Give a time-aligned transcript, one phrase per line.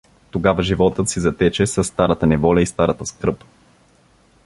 [0.31, 3.43] Тогава животът си затече със старата неволя и старата скръб.